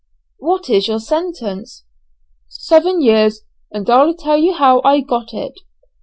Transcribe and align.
"What 0.39 0.67
is 0.67 0.87
your 0.87 0.99
sentence?" 0.99 1.83
"Seven 2.47 3.03
years, 3.03 3.41
and 3.69 3.87
I'll 3.87 4.15
tell 4.15 4.35
you 4.39 4.53
how 4.55 4.81
I 4.83 5.01
got 5.01 5.31
it. 5.31 5.53